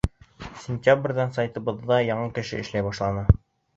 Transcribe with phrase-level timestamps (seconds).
[0.61, 3.29] Сентябрҙән сайтыбыҙҙа яңы кеше эшләй башланы.